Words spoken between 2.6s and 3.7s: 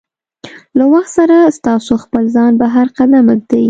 بهر قدم ږدي.